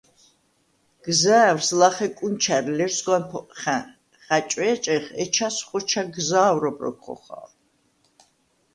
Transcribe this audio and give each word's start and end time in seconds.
გზა̄̈ვრს 1.03 1.69
ლახე 1.79 2.07
კუნჩა̈რ 2.17 2.65
ლერსგვან 2.77 3.23
ფოყხა̈ნ 3.31 3.83
ხა̈ჭვე̄ჭეხ, 4.23 5.05
ეჩას 5.23 5.57
ხოჩა 5.67 6.03
გზა̄ვრობ 6.13 6.77
როქვ 6.83 6.99
ხოხალ. 7.03 7.49